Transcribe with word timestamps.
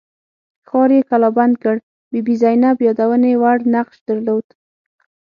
ښار 0.67 0.89
یې 0.97 1.01
کلابند 1.09 1.55
کړ 1.63 1.75
بي 2.11 2.19
بي 2.25 2.35
زینب 2.41 2.77
یادونې 2.87 3.31
وړ 3.41 3.57
نقش 3.73 3.97
درلود. 4.07 4.45